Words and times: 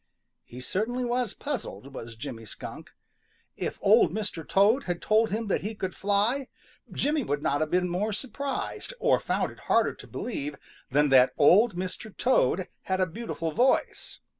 He 0.43 0.61
certainly 0.61 1.05
was 1.05 1.35
puzzled, 1.35 1.93
was 1.93 2.15
Jimmy 2.15 2.43
Skunk. 2.45 2.89
If 3.55 3.77
Old 3.83 4.11
Mr. 4.11 4.43
Toad 4.47 4.85
had 4.85 4.99
told 4.99 5.29
him 5.29 5.45
that 5.45 5.61
he 5.61 5.75
could 5.75 5.93
fly, 5.93 6.47
Jimmy 6.91 7.23
would 7.23 7.43
not 7.43 7.61
have 7.61 7.69
been 7.69 7.87
more 7.87 8.11
surprised, 8.11 8.95
or 8.99 9.19
found 9.19 9.51
it 9.51 9.59
harder 9.69 9.93
to 9.93 10.07
believe 10.07 10.55
than 10.89 11.09
that 11.09 11.33
Old 11.37 11.75
Mr. 11.75 12.17
Toad 12.17 12.67
had 12.85 12.99
a 12.99 13.05
beautiful 13.05 13.51
voice. 13.51 14.21